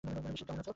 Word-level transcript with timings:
শিব, 0.03 0.13
কেমন 0.15 0.31
আছো? 0.31 0.69